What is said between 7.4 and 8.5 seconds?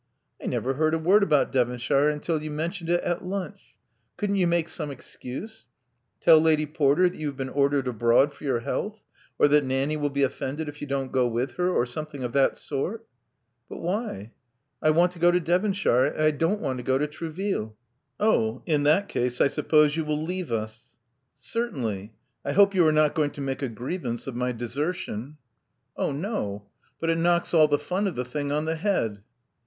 ordered abroad for